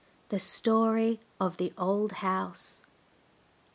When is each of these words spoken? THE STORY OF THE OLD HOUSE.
THE 0.29 0.39
STORY 0.39 1.19
OF 1.39 1.57
THE 1.57 1.71
OLD 1.77 2.11
HOUSE. 2.25 2.81